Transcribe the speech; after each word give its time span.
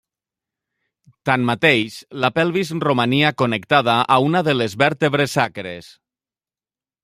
Tanmateix, 1.29 1.97
la 2.23 2.31
pelvis 2.39 2.73
romania 2.87 3.33
connectada 3.43 3.99
a 4.19 4.21
una 4.31 4.45
de 4.51 4.59
les 4.63 4.77
vèrtebres 4.87 5.41
sacres. 5.41 5.95